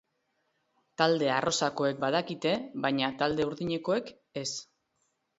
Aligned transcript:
Talde 1.01 1.27
arrosakoek 1.33 1.99
badakite, 2.03 2.53
baina 2.85 3.09
talde 3.19 3.45
urdinekoek 3.49 4.09
ez. 4.43 4.47